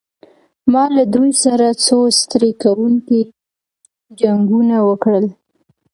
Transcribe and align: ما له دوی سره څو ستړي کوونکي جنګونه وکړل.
ما 0.71 0.83
له 0.95 1.03
دوی 1.13 1.31
سره 1.43 1.67
څو 1.85 1.97
ستړي 2.21 2.51
کوونکي 2.63 3.19
جنګونه 4.19 4.75
وکړل. 4.89 5.25